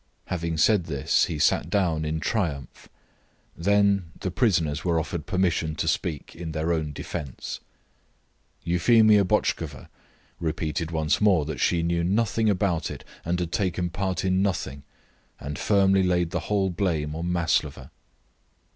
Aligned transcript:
Having 0.25 0.57
said 0.57 0.85
this 0.85 1.25
he 1.25 1.37
sat 1.37 1.69
down 1.69 2.05
in 2.05 2.19
triumph. 2.19 2.89
Then 3.55 4.05
the 4.19 4.31
prisoners 4.31 4.83
were 4.83 4.99
offered 4.99 5.27
permission 5.27 5.75
to 5.75 5.87
speak 5.87 6.35
in 6.35 6.53
their 6.53 6.73
own 6.73 6.91
defence. 6.91 7.59
Euphemia 8.63 9.23
Botchkova 9.23 9.89
repeated 10.39 10.89
once 10.89 11.21
more 11.21 11.45
that 11.45 11.59
she 11.59 11.83
knew 11.83 12.03
nothing 12.03 12.49
about 12.49 12.89
it 12.89 13.03
and 13.23 13.39
had 13.39 13.51
taken 13.51 13.91
part 13.91 14.25
in 14.25 14.41
nothing, 14.41 14.81
and 15.39 15.59
firmly 15.59 16.01
laid 16.01 16.31
the 16.31 16.39
whole 16.49 16.71
blame 16.71 17.15
on 17.15 17.31
Maslova. 17.31 17.91